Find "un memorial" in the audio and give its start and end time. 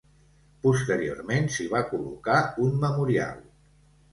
2.67-3.45